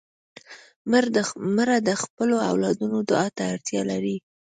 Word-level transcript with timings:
مړه 1.55 1.77
د 1.87 1.89
خپلو 2.01 2.35
اولادونو 2.49 2.97
دعا 3.09 3.27
ته 3.37 3.43
اړتیا 3.53 3.81
لري 3.91 4.15